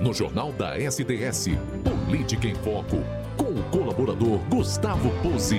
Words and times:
no 0.00 0.14
Jornal 0.14 0.50
da 0.52 0.78
SDS. 0.78 1.50
Política 2.06 2.48
em 2.48 2.54
Foco, 2.54 2.96
com 3.36 3.44
o 3.44 3.62
colaborador 3.70 4.38
Gustavo 4.48 5.10
Pose. 5.22 5.58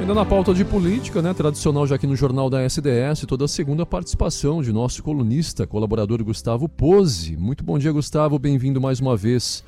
Ainda 0.00 0.14
na 0.14 0.24
pauta 0.24 0.52
de 0.52 0.64
política, 0.64 1.22
né, 1.22 1.32
tradicional 1.32 1.86
já 1.86 1.94
aqui 1.94 2.08
no 2.08 2.16
Jornal 2.16 2.50
da 2.50 2.60
SDS, 2.64 3.24
toda 3.26 3.44
a 3.44 3.48
segunda 3.48 3.86
participação 3.86 4.60
de 4.60 4.72
nosso 4.72 5.00
colunista, 5.02 5.64
colaborador 5.64 6.24
Gustavo 6.24 6.68
Pose. 6.68 7.36
Muito 7.36 7.62
bom 7.62 7.78
dia, 7.78 7.92
Gustavo, 7.92 8.36
bem-vindo 8.36 8.80
mais 8.80 8.98
uma 8.98 9.16
vez 9.16 9.64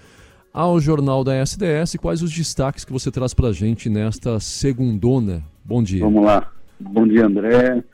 ao 0.53 0.81
Jornal 0.81 1.23
da 1.23 1.37
SDS. 1.37 1.97
Quais 2.01 2.21
os 2.21 2.33
destaques 2.33 2.85
que 2.85 2.93
você 2.93 3.13
traz 3.13 3.33
para 3.33 3.49
a 3.49 3.53
gente 3.53 3.89
nesta 3.89 4.41
segundona? 4.41 5.45
Bom 5.65 5.83
dia. 5.85 6.05
Vamos 6.05 6.25
lá. 6.25 6.51
Bom 6.81 7.07
dia, 7.07 7.27
André. 7.27 7.85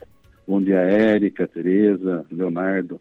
Bom 0.48 0.62
dia, 0.62 0.78
Érica, 0.78 1.46
Tereza, 1.46 2.24
Leonardo. 2.30 2.98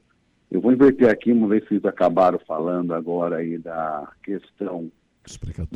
Eu 0.51 0.61
vou 0.61 0.71
inverter 0.71 1.09
aqui, 1.09 1.31
uma 1.31 1.47
vez 1.47 1.63
que 1.63 1.69
vocês 1.69 1.85
acabaram 1.85 2.39
falando 2.39 2.93
agora 2.93 3.37
aí 3.37 3.57
da 3.57 4.11
questão 4.23 4.91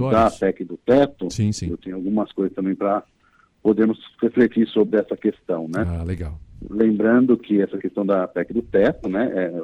da 0.10 0.32
PEC 0.32 0.64
do 0.64 0.78
teto. 0.78 1.30
Sim, 1.30 1.52
sim. 1.52 1.70
Eu 1.70 1.78
tenho 1.78 1.96
algumas 1.96 2.32
coisas 2.32 2.56
também 2.56 2.74
para 2.74 3.04
podermos 3.62 4.00
refletir 4.22 4.68
sobre 4.68 5.00
essa 5.00 5.16
questão, 5.16 5.68
né? 5.68 5.86
Ah, 5.88 6.04
legal. 6.04 6.40
Lembrando 6.70 7.38
que 7.38 7.62
essa 7.62 7.78
questão 7.78 8.06
da 8.06 8.28
PEC 8.28 8.54
do 8.54 8.62
teto, 8.62 9.08
né, 9.08 9.32
é, 9.36 9.64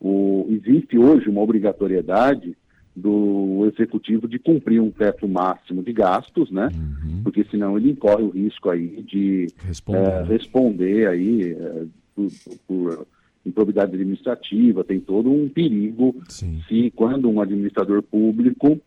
o, 0.00 0.46
existe 0.50 0.98
hoje 0.98 1.28
uma 1.28 1.40
obrigatoriedade 1.40 2.56
do 2.94 3.68
executivo 3.72 4.28
de 4.28 4.38
cumprir 4.38 4.80
um 4.80 4.90
teto 4.90 5.26
máximo 5.26 5.82
de 5.82 5.92
gastos, 5.92 6.50
né? 6.50 6.68
Uhum. 6.72 7.22
Porque 7.24 7.44
senão 7.50 7.76
ele 7.76 7.90
incorre 7.90 8.22
o 8.22 8.30
risco 8.30 8.70
aí 8.70 9.02
de 9.02 9.48
responder, 9.64 9.98
é, 9.98 10.22
responder 10.22 11.08
aí 11.08 11.52
é, 11.52 11.84
por, 12.14 12.28
por 12.68 13.06
improbidade 13.44 13.94
administrativa, 13.94 14.84
tem 14.84 15.00
todo 15.00 15.30
um 15.30 15.48
perigo 15.48 16.14
Sim. 16.28 16.62
se 16.68 16.92
quando 16.94 17.28
um 17.28 17.40
administrador 17.40 18.02
público 18.02 18.80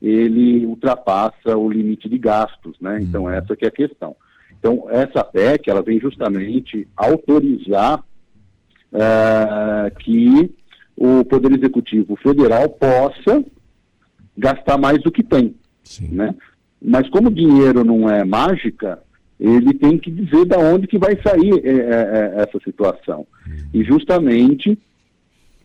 ele 0.00 0.64
ultrapassa 0.64 1.56
o 1.56 1.70
limite 1.70 2.08
de 2.08 2.18
gastos, 2.18 2.76
né? 2.80 3.00
Então 3.02 3.24
uhum. 3.24 3.30
essa 3.30 3.56
que 3.56 3.64
é 3.64 3.68
a 3.68 3.72
questão. 3.72 4.16
Então 4.58 4.86
essa 4.88 5.24
PEC 5.24 5.68
ela 5.68 5.82
vem 5.82 6.00
justamente 6.00 6.86
autorizar 6.96 8.04
uh, 8.92 9.94
que 9.98 10.54
o 10.96 11.24
Poder 11.24 11.52
Executivo 11.52 12.16
Federal 12.16 12.68
possa 12.68 13.44
gastar 14.36 14.78
mais 14.78 15.02
do 15.02 15.12
que 15.12 15.22
tem, 15.22 15.54
Sim. 15.82 16.08
né? 16.08 16.34
Mas 16.80 17.08
como 17.10 17.28
o 17.28 17.34
dinheiro 17.34 17.84
não 17.84 18.08
é 18.08 18.24
mágica, 18.24 19.00
ele 19.38 19.72
tem 19.74 19.96
que 19.98 20.10
dizer 20.10 20.44
da 20.44 20.58
onde 20.58 20.86
que 20.86 20.98
vai 20.98 21.16
sair 21.22 21.60
é, 21.64 21.70
é, 21.70 22.34
é 22.38 22.42
essa 22.42 22.58
situação. 22.64 23.26
E 23.72 23.84
justamente 23.84 24.76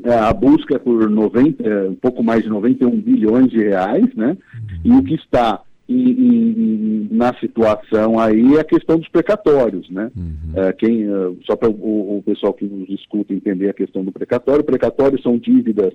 é, 0.03 0.13
a 0.13 0.31
busca 0.33 0.79
por 0.79 1.09
90, 1.09 1.67
é, 1.67 1.89
um 1.89 1.95
pouco 1.95 2.23
mais 2.23 2.43
de 2.43 2.49
91 2.49 2.89
bilhões 3.01 3.49
de 3.49 3.57
reais, 3.57 4.13
né? 4.15 4.37
E 4.83 4.91
o 4.91 5.03
que 5.03 5.15
está 5.15 5.61
em, 5.89 6.09
em, 6.09 7.07
na 7.11 7.33
situação 7.39 8.19
aí 8.19 8.55
é 8.55 8.59
a 8.59 8.65
questão 8.65 8.99
dos 8.99 9.07
precatórios, 9.09 9.89
né? 9.89 10.11
Uhum. 10.15 10.35
É, 10.55 10.73
quem, 10.73 11.05
só 11.45 11.55
para 11.55 11.69
o, 11.69 12.17
o, 12.17 12.23
pessoal 12.23 12.53
que 12.53 12.65
nos 12.65 12.89
escuta 12.89 13.33
entender 13.33 13.69
a 13.69 13.73
questão 13.73 14.03
do 14.03 14.11
precatório, 14.11 14.63
precatórios 14.63 15.21
são 15.21 15.37
dívidas 15.37 15.93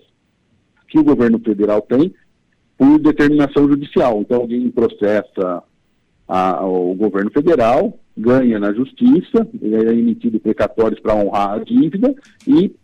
que 0.88 0.98
o 0.98 1.04
governo 1.04 1.38
federal 1.38 1.80
tem 1.82 2.12
por 2.76 2.98
determinação 2.98 3.68
judicial. 3.68 4.20
Então 4.20 4.40
alguém 4.40 4.70
processa 4.70 5.62
a, 6.28 6.64
o 6.64 6.94
governo 6.94 7.30
federal, 7.30 7.98
ganha 8.16 8.58
na 8.58 8.72
justiça, 8.72 9.48
é 9.62 9.92
emitido 9.92 10.38
precatórios 10.38 11.00
para 11.00 11.14
honrar 11.14 11.52
a 11.52 11.58
dívida 11.64 12.14
e 12.46 12.74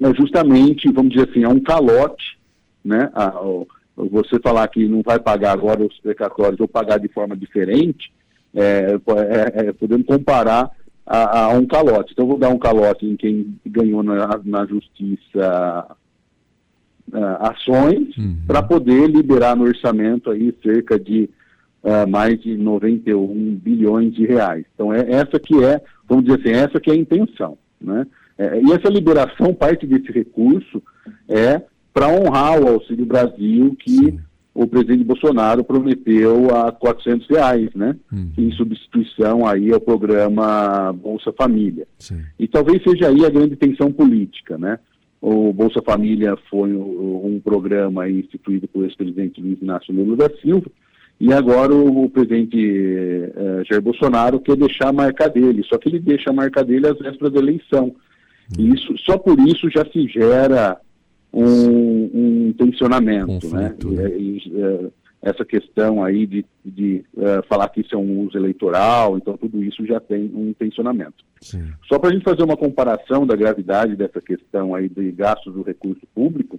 é 0.00 0.14
justamente, 0.14 0.92
vamos 0.92 1.12
dizer 1.12 1.28
assim, 1.28 1.42
é 1.42 1.48
um 1.48 1.60
calote, 1.60 2.38
né? 2.84 3.10
A, 3.14 3.32
você 3.96 4.38
falar 4.40 4.68
que 4.68 4.86
não 4.86 5.02
vai 5.02 5.18
pagar 5.18 5.52
agora 5.52 5.82
os 5.82 5.98
precatórios 6.00 6.60
ou 6.60 6.68
pagar 6.68 6.98
de 6.98 7.08
forma 7.08 7.34
diferente, 7.34 8.12
é, 8.54 8.94
é, 8.94 9.68
é 9.68 9.72
podemos 9.72 10.06
comparar 10.06 10.70
a, 11.06 11.44
a, 11.44 11.48
um 11.50 11.66
calote. 11.66 12.12
Então, 12.12 12.26
vou 12.26 12.38
dar 12.38 12.50
um 12.50 12.58
calote 12.58 13.06
em 13.06 13.16
quem 13.16 13.58
ganhou 13.64 14.02
na, 14.02 14.38
na 14.44 14.66
justiça 14.66 15.96
uh, 17.12 17.46
ações 17.46 18.16
uhum. 18.18 18.36
para 18.46 18.62
poder 18.62 19.08
liberar 19.08 19.56
no 19.56 19.64
orçamento 19.64 20.30
aí 20.30 20.54
cerca 20.62 20.98
de 20.98 21.30
uh, 21.82 22.08
mais 22.08 22.40
de 22.40 22.56
91 22.56 23.54
bilhões 23.56 24.14
de 24.14 24.26
reais. 24.26 24.64
Então, 24.74 24.92
é 24.92 25.10
essa 25.10 25.38
que 25.38 25.62
é, 25.64 25.80
vamos 26.08 26.24
dizer 26.24 26.40
assim, 26.40 26.50
essa 26.50 26.80
que 26.80 26.90
é 26.90 26.94
a 26.94 26.96
intenção. 26.96 27.58
Né? 27.80 28.06
É, 28.38 28.60
e 28.60 28.72
essa 28.72 28.88
liberação, 28.88 29.54
parte 29.54 29.86
desse 29.86 30.10
recurso, 30.12 30.82
é 31.28 31.62
para 31.92 32.08
honrar 32.08 32.60
o 32.60 32.68
Auxílio 32.68 33.06
Brasil 33.06 33.74
que 33.78 33.90
Sim. 33.90 34.20
o 34.54 34.66
presidente 34.66 35.04
Bolsonaro 35.04 35.64
prometeu 35.64 36.54
a 36.54 36.70
400 36.70 37.26
reais, 37.26 37.70
né? 37.74 37.96
Uhum. 38.12 38.30
Em 38.36 38.50
substituição 38.52 39.46
aí 39.46 39.72
ao 39.72 39.80
programa 39.80 40.92
Bolsa 40.92 41.32
Família. 41.32 41.86
Sim. 41.98 42.22
E 42.38 42.46
talvez 42.46 42.82
seja 42.82 43.08
aí 43.08 43.24
a 43.24 43.30
grande 43.30 43.56
tensão 43.56 43.90
política, 43.90 44.58
né? 44.58 44.78
O 45.22 45.52
Bolsa 45.54 45.80
Família 45.80 46.36
foi 46.50 46.70
um, 46.74 47.36
um 47.36 47.40
programa 47.42 48.08
instituído 48.08 48.68
pelo 48.68 48.84
ex-presidente 48.84 49.40
Luiz 49.40 49.60
Inácio 49.62 49.94
Lula 49.94 50.16
da 50.16 50.36
Silva, 50.36 50.70
e 51.18 51.32
agora 51.32 51.74
o, 51.74 52.04
o 52.04 52.10
presidente 52.10 52.56
uh, 52.56 53.64
Jair 53.64 53.80
Bolsonaro 53.80 54.38
quer 54.38 54.56
deixar 54.56 54.88
a 54.88 54.92
marca 54.92 55.28
dele, 55.28 55.64
só 55.64 55.78
que 55.78 55.88
ele 55.88 55.98
deixa 55.98 56.30
a 56.30 56.32
marca 56.32 56.62
dele 56.62 56.86
às 56.86 56.98
vésperas 56.98 57.32
da 57.32 57.40
eleição. 57.40 57.94
E 58.58 58.68
isso, 58.74 58.96
só 58.98 59.16
por 59.16 59.38
isso 59.40 59.68
já 59.70 59.84
se 59.90 60.06
gera 60.08 60.78
um, 61.32 62.10
um 62.48 62.54
tensionamento, 62.56 63.48
né? 63.48 63.74
né? 63.84 64.10
E, 64.16 64.42
e, 64.46 64.62
uh, 64.62 64.92
essa 65.22 65.44
questão 65.44 66.04
aí 66.04 66.26
de, 66.26 66.44
de 66.64 67.04
uh, 67.14 67.42
falar 67.48 67.68
que 67.70 67.80
isso 67.80 67.94
é 67.94 67.98
um 67.98 68.20
uso 68.20 68.36
eleitoral, 68.36 69.16
então 69.16 69.36
tudo 69.36 69.62
isso 69.62 69.84
já 69.84 69.98
tem 69.98 70.30
um 70.34 70.52
tensionamento. 70.52 71.24
Sim. 71.40 71.72
Só 71.88 71.98
para 71.98 72.10
a 72.10 72.12
gente 72.12 72.24
fazer 72.24 72.42
uma 72.42 72.56
comparação 72.56 73.26
da 73.26 73.34
gravidade 73.34 73.96
dessa 73.96 74.20
questão 74.20 74.74
aí 74.74 74.88
de 74.88 75.10
gastos 75.10 75.52
do 75.52 75.62
recurso 75.62 76.06
público, 76.14 76.56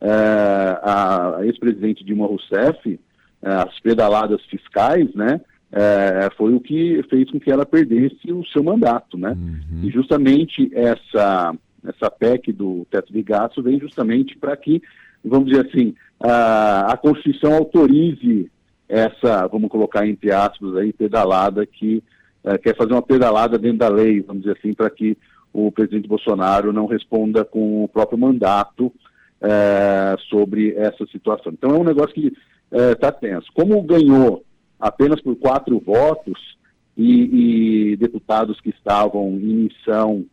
uh, 0.00 0.80
a 0.82 1.38
ex-presidente 1.42 2.04
Dilma 2.04 2.26
Rousseff 2.26 2.98
as 3.42 3.78
pedaladas 3.80 4.42
fiscais, 4.46 5.12
né, 5.14 5.40
é, 5.72 6.28
foi 6.36 6.54
o 6.54 6.60
que 6.60 7.02
fez 7.08 7.30
com 7.30 7.40
que 7.40 7.50
ela 7.50 7.64
perdesse 7.64 8.30
o 8.30 8.44
seu 8.46 8.62
mandato, 8.62 9.16
né? 9.16 9.30
Uhum. 9.30 9.84
E 9.84 9.90
justamente 9.90 10.70
essa 10.74 11.54
essa 11.84 12.10
PEC 12.10 12.52
do 12.52 12.86
teto 12.90 13.12
de 13.12 13.22
gastos 13.22 13.64
vem 13.64 13.80
justamente 13.80 14.38
para 14.38 14.56
que, 14.56 14.80
vamos 15.24 15.48
dizer 15.48 15.66
assim, 15.66 15.94
a, 16.20 16.92
a 16.92 16.96
Constituição 16.96 17.54
autorize 17.54 18.48
essa, 18.88 19.48
vamos 19.48 19.68
colocar 19.70 20.06
entre 20.06 20.30
aspas 20.30 20.76
aí, 20.76 20.92
pedalada 20.92 21.66
que 21.66 22.02
é, 22.44 22.58
quer 22.58 22.76
fazer 22.76 22.92
uma 22.92 23.02
pedalada 23.02 23.58
dentro 23.58 23.78
da 23.78 23.88
lei, 23.88 24.20
vamos 24.20 24.42
dizer 24.42 24.56
assim, 24.58 24.74
para 24.74 24.90
que 24.90 25.16
o 25.52 25.72
presidente 25.72 26.08
Bolsonaro 26.08 26.72
não 26.72 26.86
responda 26.86 27.44
com 27.44 27.84
o 27.84 27.88
próprio 27.88 28.18
mandato 28.18 28.92
é, 29.40 30.16
sobre 30.28 30.74
essa 30.76 31.04
situação. 31.06 31.52
Então 31.52 31.70
é 31.70 31.78
um 31.78 31.84
negócio 31.84 32.14
que 32.14 32.32
está 32.72 33.08
é, 33.08 33.12
tenso. 33.12 33.46
Como 33.54 33.82
ganhou 33.82 34.44
apenas 34.80 35.20
por 35.20 35.36
quatro 35.36 35.78
votos 35.78 36.56
e, 36.96 37.92
e, 37.92 37.96
deputados 37.96 38.60
que 38.60 38.70
estavam 38.70 39.28
em 39.28 39.68
missão 39.68 40.24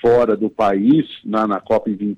fora 0.00 0.36
do 0.36 0.48
país, 0.50 1.06
na, 1.24 1.46
na 1.46 1.60
COP26, 1.60 2.16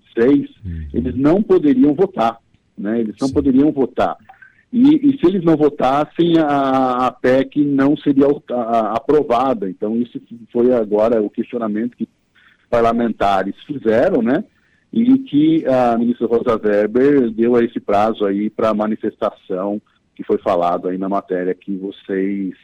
uhum. 0.64 0.88
eles 0.92 1.14
não 1.16 1.42
poderiam 1.42 1.94
votar, 1.94 2.38
né? 2.76 3.00
Eles 3.00 3.16
não 3.20 3.28
Sim. 3.28 3.34
poderiam 3.34 3.72
votar. 3.72 4.16
E, 4.72 4.96
e, 4.96 5.18
se 5.18 5.26
eles 5.26 5.42
não 5.44 5.56
votassem, 5.56 6.38
a, 6.38 7.06
a 7.06 7.10
PEC 7.10 7.64
não 7.64 7.96
seria 7.96 8.26
a, 8.26 8.54
a, 8.54 8.92
aprovada. 8.96 9.70
Então, 9.70 9.96
isso 9.96 10.20
foi 10.52 10.74
agora 10.74 11.22
o 11.22 11.30
questionamento 11.30 11.96
que 11.96 12.06
parlamentares 12.68 13.54
fizeram, 13.66 14.20
né? 14.20 14.44
E 14.92 15.18
que 15.18 15.66
a 15.66 15.96
ministra 15.98 16.26
Rosa 16.26 16.60
Weber 16.62 17.30
deu 17.30 17.60
esse 17.62 17.78
prazo 17.78 18.24
aí 18.24 18.48
para 18.48 18.72
manifestação 18.72 19.80
que 20.14 20.24
foi 20.24 20.38
falado 20.38 20.88
aí 20.88 20.98
na 20.98 21.08
matéria 21.08 21.54
que 21.54 21.76
vocês 21.76 22.54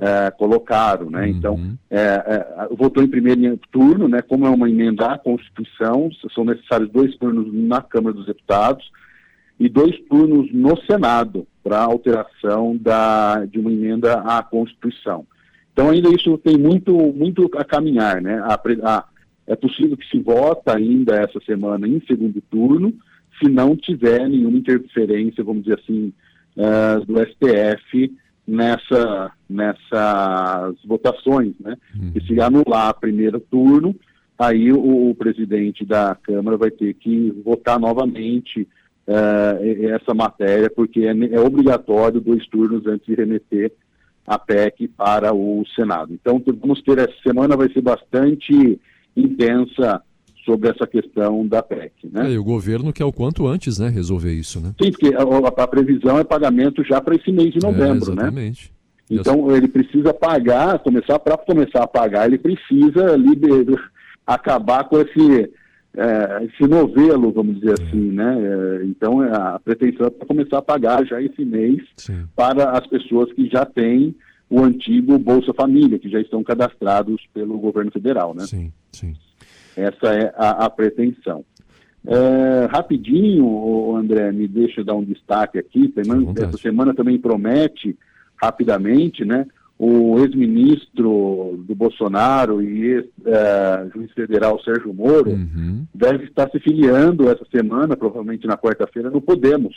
é, 0.00 0.30
colocaram, 0.30 1.10
né? 1.10 1.26
Uhum. 1.26 1.28
Então, 1.28 1.78
é, 1.90 1.98
é, 1.98 2.68
votou 2.74 3.02
em 3.02 3.08
primeiro 3.08 3.58
turno, 3.70 4.08
né? 4.08 4.22
Como 4.22 4.46
é 4.46 4.48
uma 4.48 4.68
emenda 4.68 5.06
à 5.06 5.18
Constituição, 5.18 6.10
são 6.34 6.44
necessários 6.44 6.90
dois 6.90 7.14
turnos 7.16 7.52
na 7.52 7.82
Câmara 7.82 8.16
dos 8.16 8.26
Deputados 8.26 8.90
e 9.58 9.68
dois 9.68 9.96
turnos 10.08 10.50
no 10.52 10.74
Senado 10.84 11.46
para 11.62 11.78
alteração 11.78 12.76
da, 12.78 13.44
de 13.44 13.58
uma 13.58 13.70
emenda 13.70 14.14
à 14.20 14.42
Constituição. 14.42 15.26
Então, 15.72 15.90
ainda 15.90 16.08
isso 16.08 16.36
tem 16.38 16.58
muito, 16.58 16.92
muito 17.12 17.48
a 17.56 17.64
caminhar, 17.64 18.20
né? 18.22 18.40
A, 18.42 18.54
a, 18.82 19.04
é 19.50 19.56
possível 19.56 19.96
que 19.96 20.06
se 20.08 20.20
vota 20.20 20.76
ainda 20.76 21.16
essa 21.16 21.40
semana 21.44 21.86
em 21.86 22.00
segundo 22.06 22.40
turno, 22.50 22.94
se 23.42 23.50
não 23.50 23.74
tiver 23.74 24.28
nenhuma 24.28 24.58
interferência, 24.58 25.42
vamos 25.42 25.64
dizer 25.64 25.80
assim, 25.80 26.12
uh, 26.56 27.04
do 27.04 27.18
STF 27.18 28.16
nessa, 28.46 29.32
nessas 29.48 30.76
votações, 30.84 31.54
né? 31.58 31.76
Uhum. 31.96 32.12
E 32.14 32.20
se 32.22 32.40
anular 32.40 32.94
primeiro 33.00 33.40
turno, 33.40 33.94
aí 34.38 34.72
o, 34.72 35.10
o 35.10 35.14
presidente 35.16 35.84
da 35.84 36.14
Câmara 36.14 36.56
vai 36.56 36.70
ter 36.70 36.94
que 36.94 37.30
votar 37.44 37.80
novamente 37.80 38.68
uh, 39.08 39.86
essa 39.94 40.14
matéria, 40.14 40.70
porque 40.70 41.00
é, 41.00 41.34
é, 41.34 41.40
obrigatório 41.40 42.20
dois 42.20 42.46
turnos 42.46 42.86
antes 42.86 43.04
de 43.04 43.14
remeter 43.14 43.72
a 44.24 44.38
PEC 44.38 44.86
para 44.86 45.34
o 45.34 45.64
Senado. 45.74 46.14
Então, 46.14 46.40
vamos 46.60 46.80
ter 46.82 46.98
essa 46.98 47.20
semana, 47.20 47.56
vai 47.56 47.68
ser 47.72 47.80
bastante 47.80 48.78
intensa 49.16 50.02
sobre 50.44 50.70
essa 50.70 50.86
questão 50.86 51.46
da 51.46 51.62
PEC. 51.62 51.92
Né? 52.10 52.28
É, 52.28 52.32
e 52.32 52.38
o 52.38 52.44
governo 52.44 52.92
quer 52.92 53.04
o 53.04 53.12
quanto 53.12 53.46
antes 53.46 53.78
né, 53.78 53.88
resolver 53.88 54.32
isso, 54.32 54.60
né? 54.60 54.72
Sim, 54.80 54.90
porque 54.90 55.14
a, 55.14 55.62
a 55.62 55.66
previsão 55.68 56.18
é 56.18 56.24
pagamento 56.24 56.82
já 56.84 57.00
para 57.00 57.14
esse 57.14 57.30
mês 57.30 57.52
de 57.52 57.58
é, 57.58 57.68
novembro, 57.68 58.10
é, 58.10 58.12
exatamente. 58.12 58.72
né? 58.72 58.80
Então 59.10 59.54
ele 59.54 59.66
precisa 59.66 60.14
pagar, 60.14 60.78
começar 60.78 61.18
para 61.18 61.36
começar 61.36 61.82
a 61.82 61.86
pagar, 61.86 62.26
ele 62.26 62.38
precisa 62.38 63.16
liber, 63.16 63.66
acabar 64.26 64.84
com 64.84 65.00
esse 65.00 65.50
é, 65.96 66.44
esse 66.44 66.68
novelo, 66.68 67.32
vamos 67.32 67.58
dizer 67.58 67.70
é. 67.80 67.82
assim, 67.82 68.12
né? 68.12 68.36
É, 68.38 68.84
então 68.84 69.20
a 69.20 69.58
pretensão 69.58 70.06
é 70.06 70.10
para 70.10 70.26
começar 70.26 70.58
a 70.58 70.62
pagar 70.62 71.04
já 71.04 71.20
esse 71.20 71.44
mês 71.44 71.82
Sim. 71.96 72.26
para 72.36 72.70
as 72.70 72.86
pessoas 72.86 73.32
que 73.32 73.48
já 73.48 73.66
têm 73.66 74.14
o 74.48 74.62
antigo 74.62 75.18
Bolsa 75.18 75.52
Família, 75.52 75.98
que 75.98 76.08
já 76.08 76.20
estão 76.20 76.42
cadastrados 76.42 77.20
pelo 77.34 77.58
governo 77.58 77.90
federal, 77.90 78.34
né? 78.34 78.44
Sim, 78.46 78.72
sim. 79.00 79.14
Essa 79.76 80.14
é 80.14 80.34
a, 80.36 80.66
a 80.66 80.70
pretensão. 80.70 81.44
É, 82.06 82.66
rapidinho, 82.70 83.94
André, 83.96 84.32
me 84.32 84.48
deixa 84.48 84.82
dar 84.82 84.94
um 84.94 85.04
destaque 85.04 85.58
aqui. 85.58 85.92
Semana, 85.94 86.32
essa 86.36 86.56
semana 86.56 86.94
também 86.94 87.18
promete 87.18 87.96
rapidamente, 88.36 89.24
né? 89.24 89.46
O 89.78 90.18
ex-ministro 90.18 91.62
do 91.66 91.74
Bolsonaro 91.74 92.62
e 92.62 92.86
ex-juiz 92.86 94.10
é, 94.10 94.14
federal 94.14 94.62
Sérgio 94.62 94.92
Moro 94.92 95.30
uhum. 95.30 95.86
deve 95.94 96.24
estar 96.24 96.50
se 96.50 96.58
filiando 96.60 97.30
essa 97.30 97.46
semana, 97.50 97.96
provavelmente 97.96 98.46
na 98.46 98.58
quarta-feira, 98.58 99.10
no 99.10 99.20
Podemos, 99.20 99.74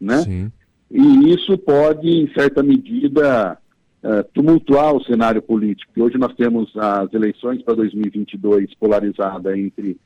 né? 0.00 0.18
Sim. 0.18 0.52
E 0.90 1.30
isso 1.32 1.56
pode, 1.58 2.08
em 2.08 2.32
certa 2.32 2.62
medida, 2.62 3.58
uh, 4.06 4.24
tumultuar 4.32 4.94
o 4.94 5.02
cenário 5.02 5.42
político. 5.42 5.92
hoje 6.00 6.16
nós 6.16 6.34
temos 6.34 6.70
as 6.76 7.12
eleições 7.12 7.62
para 7.62 7.74
2022 7.74 8.74
polarizada 8.76 9.58
entre 9.58 9.98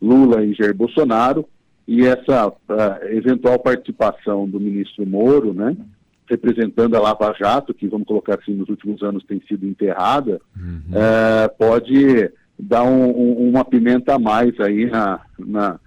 Lula 0.00 0.44
e 0.44 0.52
Jair 0.52 0.74
Bolsonaro, 0.74 1.48
e 1.88 2.04
essa 2.04 2.48
uh, 2.48 2.54
eventual 3.10 3.58
participação 3.58 4.48
do 4.48 4.60
ministro 4.60 5.06
Moro, 5.06 5.54
né? 5.54 5.76
representando 6.28 6.96
a 6.96 7.00
Lava 7.00 7.34
Jato, 7.38 7.72
que 7.72 7.86
vamos 7.86 8.06
colocar 8.06 8.38
assim, 8.40 8.52
nos 8.52 8.68
últimos 8.68 9.02
anos 9.02 9.24
tem 9.24 9.40
sido 9.46 9.66
enterrada, 9.66 10.40
uhum. 10.56 10.82
é, 10.92 11.48
pode 11.48 12.30
dar 12.58 12.82
um, 12.82 13.10
um, 13.10 13.48
uma 13.48 13.64
pimenta 13.64 14.14
a 14.14 14.18
mais 14.18 14.58
aí 14.60 14.86
na, 14.86 15.20
na, 15.38 15.78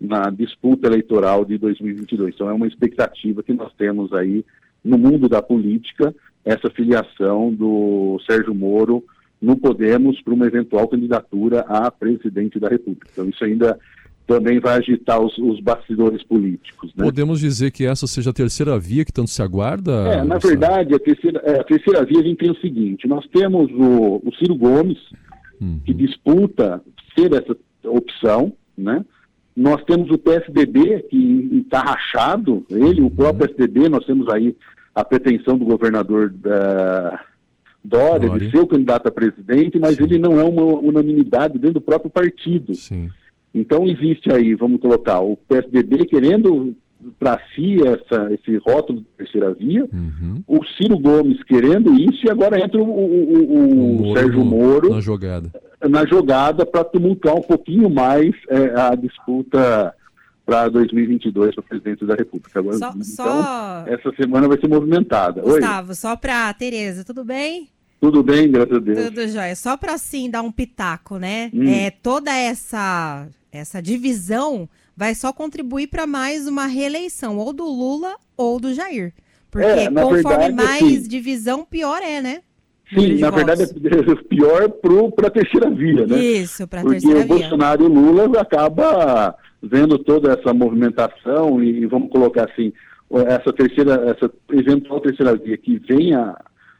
na, 0.00 0.30
disputa 0.30 0.86
eleitoral 0.86 1.44
de 1.44 1.58
2022. 1.58 2.34
Então 2.34 2.48
é 2.48 2.52
uma 2.52 2.68
expectativa 2.68 3.42
que 3.42 3.52
nós 3.52 3.72
temos 3.76 4.12
aí 4.12 4.44
no 4.84 4.96
mundo 4.96 5.28
da 5.28 5.42
política, 5.42 6.14
essa 6.44 6.70
filiação 6.70 7.52
do 7.52 8.20
Sérgio 8.26 8.54
Moro 8.54 9.04
no 9.40 9.56
Podemos 9.56 10.20
para 10.22 10.34
uma 10.34 10.46
eventual 10.46 10.88
candidatura 10.88 11.60
a 11.60 11.90
presidente 11.90 12.58
da 12.58 12.68
República. 12.68 13.08
Então 13.12 13.28
isso 13.28 13.44
ainda 13.44 13.78
também 14.28 14.60
vai 14.60 14.76
agitar 14.76 15.18
os, 15.18 15.36
os 15.38 15.58
bastidores 15.58 16.22
políticos. 16.22 16.92
Né? 16.94 17.02
Podemos 17.02 17.40
dizer 17.40 17.70
que 17.70 17.86
essa 17.86 18.06
seja 18.06 18.28
a 18.28 18.32
terceira 18.32 18.78
via 18.78 19.04
que 19.04 19.12
tanto 19.12 19.30
se 19.30 19.40
aguarda? 19.40 19.92
É, 19.92 20.22
na 20.22 20.36
verdade, 20.36 20.94
a 20.94 20.98
terceira, 20.98 21.40
é, 21.44 21.60
a 21.60 21.64
terceira 21.64 22.04
via 22.04 22.20
a 22.20 22.22
gente 22.22 22.36
tem 22.36 22.50
o 22.50 22.60
seguinte: 22.60 23.08
nós 23.08 23.26
temos 23.28 23.70
o, 23.72 24.20
o 24.22 24.30
Ciro 24.38 24.54
Gomes, 24.54 24.98
uhum. 25.58 25.80
que 25.84 25.94
disputa 25.94 26.82
ser 27.18 27.32
essa 27.32 27.56
opção, 27.84 28.52
né? 28.76 29.02
Nós 29.56 29.82
temos 29.84 30.08
o 30.10 30.18
PSDB, 30.18 31.06
que 31.10 31.62
está 31.64 31.80
rachado, 31.80 32.64
ele, 32.70 33.00
o 33.00 33.10
próprio 33.10 33.48
uhum. 33.48 33.56
PSDB, 33.56 33.88
nós 33.88 34.04
temos 34.04 34.28
aí 34.28 34.54
a 34.98 35.04
pretensão 35.04 35.56
do 35.56 35.64
governador 35.64 36.28
da 36.30 37.20
Dória, 37.84 38.28
Dória. 38.28 38.46
de 38.46 38.50
ser 38.50 38.58
o 38.58 38.66
candidato 38.66 39.06
a 39.06 39.12
presidente, 39.12 39.78
mas 39.78 39.94
Sim. 39.94 40.02
ele 40.02 40.18
não 40.18 40.40
é 40.40 40.42
uma 40.42 40.62
unanimidade 40.62 41.56
dentro 41.56 41.74
do 41.74 41.80
próprio 41.80 42.10
partido. 42.10 42.74
Sim. 42.74 43.08
Então 43.54 43.86
existe 43.86 44.32
aí, 44.32 44.54
vamos 44.54 44.80
colocar, 44.80 45.20
o 45.20 45.36
PSDB 45.36 46.04
querendo 46.06 46.74
para 47.16 47.40
si 47.54 47.76
essa, 47.86 48.32
esse 48.34 48.56
rótulo 48.56 49.00
de 49.00 49.06
terceira 49.16 49.54
via, 49.54 49.84
uhum. 49.84 50.42
o 50.48 50.64
Ciro 50.64 50.98
Gomes 50.98 51.40
querendo 51.44 51.94
isso 51.94 52.26
e 52.26 52.30
agora 52.30 52.60
entra 52.60 52.80
o, 52.80 52.84
o, 52.84 53.34
o, 53.36 53.70
o 53.70 54.02
Moro 54.02 54.18
Sérgio 54.18 54.44
Moro 54.44 54.90
na 54.90 55.00
jogada, 55.00 55.52
na 55.88 56.04
jogada 56.04 56.66
para 56.66 56.82
tumultuar 56.82 57.36
um 57.36 57.42
pouquinho 57.42 57.88
mais 57.88 58.34
é, 58.48 58.80
a 58.80 58.96
disputa 58.96 59.94
para 60.48 60.70
2022 60.70 61.54
para 61.56 61.62
presidente 61.62 62.06
da 62.06 62.14
República. 62.14 62.58
Agora, 62.58 62.78
só, 62.78 62.88
então, 62.88 63.04
só... 63.04 63.84
essa 63.86 64.10
semana 64.16 64.48
vai 64.48 64.58
ser 64.58 64.66
movimentada. 64.66 65.42
Gustavo, 65.42 65.90
Oi? 65.90 65.94
só 65.94 66.16
para 66.16 66.54
Tereza, 66.54 67.04
tudo 67.04 67.22
bem? 67.22 67.68
Tudo 68.00 68.22
bem, 68.22 68.50
graças 68.50 68.74
a 68.74 68.78
Deus. 68.78 69.04
Tudo 69.04 69.28
jóia. 69.28 69.54
Só 69.54 69.76
para 69.76 69.92
assim 69.92 70.30
dar 70.30 70.40
um 70.40 70.50
pitaco, 70.50 71.18
né? 71.18 71.50
Hum. 71.52 71.68
É, 71.68 71.90
toda 71.90 72.34
essa 72.34 73.28
essa 73.52 73.82
divisão 73.82 74.66
vai 74.96 75.14
só 75.14 75.34
contribuir 75.34 75.88
para 75.88 76.06
mais 76.06 76.48
uma 76.48 76.64
reeleição, 76.64 77.36
ou 77.36 77.52
do 77.52 77.66
Lula 77.66 78.16
ou 78.34 78.58
do 78.58 78.72
Jair. 78.72 79.12
Porque 79.50 79.66
é, 79.66 79.90
conforme 79.90 80.22
verdade, 80.22 80.54
mais 80.54 80.78
sim. 80.78 81.08
divisão, 81.08 81.62
pior 81.62 82.00
é, 82.02 82.22
né? 82.22 82.40
Sim, 82.92 83.18
na 83.18 83.30
verdade 83.30 83.62
é 83.64 83.66
pior 84.28 84.68
para 85.14 85.26
a 85.26 85.30
terceira 85.30 85.68
via, 85.70 86.06
né? 86.06 86.18
Isso, 86.18 86.66
para 86.66 86.80
a 86.80 86.84
terceira 86.84 87.18
via. 87.18 87.26
Porque 87.26 87.34
o 87.34 87.48
Bolsonaro 87.48 87.82
e 87.82 87.86
o 87.86 87.92
Lula 87.92 88.40
acaba 88.40 89.34
vendo 89.62 89.98
toda 89.98 90.32
essa 90.32 90.54
movimentação 90.54 91.62
e 91.62 91.84
vamos 91.86 92.10
colocar 92.10 92.48
assim, 92.50 92.72
essa 93.26 93.52
terceira, 93.52 93.94
essa 94.16 94.30
eventual 94.52 95.00
terceira 95.00 95.36
via 95.36 95.56
que 95.56 95.78
venha 95.78 96.36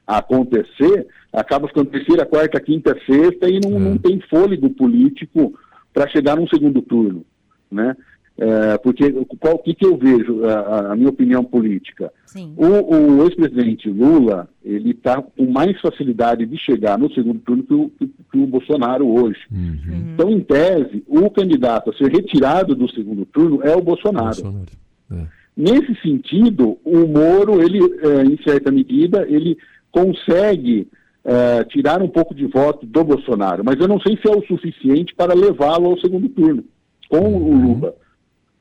a 0.06 0.18
acontecer, 0.18 1.06
acaba 1.32 1.68
ficando 1.68 1.90
terceira, 1.90 2.24
quarta, 2.24 2.58
quinta, 2.60 2.96
sexta 3.04 3.48
e 3.48 3.60
não, 3.60 3.76
é. 3.76 3.78
não 3.78 3.98
tem 3.98 4.20
fôlego 4.30 4.70
político 4.70 5.52
para 5.92 6.08
chegar 6.08 6.36
num 6.36 6.48
segundo 6.48 6.80
turno, 6.80 7.24
né? 7.70 7.94
É, 8.40 8.78
porque 8.78 9.10
qual, 9.40 9.56
o 9.56 9.58
que, 9.58 9.74
que 9.74 9.84
eu 9.84 9.96
vejo, 9.96 10.44
a, 10.44 10.92
a 10.92 10.96
minha 10.96 11.08
opinião 11.08 11.42
política? 11.42 12.12
Sim. 12.24 12.54
O, 12.56 12.94
o 12.94 13.24
ex-presidente 13.24 13.90
Lula, 13.90 14.48
ele 14.64 14.90
está 14.92 15.20
com 15.20 15.44
mais 15.50 15.80
facilidade 15.80 16.46
de 16.46 16.56
chegar 16.56 16.96
no 16.96 17.12
segundo 17.12 17.40
turno 17.40 17.64
que 17.64 17.74
o, 17.74 17.90
que, 17.98 18.06
que 18.06 18.38
o 18.38 18.46
Bolsonaro 18.46 19.08
hoje. 19.08 19.40
Uhum. 19.50 20.12
Então, 20.14 20.30
em 20.30 20.38
tese, 20.40 21.02
o 21.08 21.28
candidato 21.30 21.90
a 21.90 21.94
ser 21.94 22.12
retirado 22.12 22.76
do 22.76 22.88
segundo 22.88 23.26
turno 23.26 23.60
é 23.64 23.74
o 23.74 23.82
Bolsonaro. 23.82 24.26
Bolsonaro. 24.26 24.66
É. 25.10 25.26
Nesse 25.56 26.00
sentido, 26.00 26.78
o 26.84 27.08
Moro, 27.08 27.60
ele, 27.60 27.80
é, 27.80 28.22
em 28.22 28.38
certa 28.44 28.70
medida, 28.70 29.26
ele 29.28 29.58
consegue 29.90 30.86
uh, 31.24 31.64
tirar 31.68 32.00
um 32.00 32.08
pouco 32.08 32.32
de 32.32 32.46
voto 32.46 32.86
do 32.86 33.02
Bolsonaro, 33.02 33.64
mas 33.64 33.80
eu 33.80 33.88
não 33.88 33.98
sei 34.00 34.16
se 34.16 34.28
é 34.28 34.30
o 34.30 34.46
suficiente 34.46 35.12
para 35.16 35.34
levá-lo 35.34 35.86
ao 35.86 35.98
segundo 35.98 36.28
turno 36.28 36.62
com 37.08 37.18
o 37.18 37.48
Uhum. 37.48 37.72
Lula. 37.74 37.94